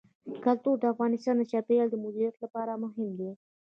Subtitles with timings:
[0.43, 3.31] کلتور د افغانستان د چاپیریال د مدیریت لپاره مهم دي.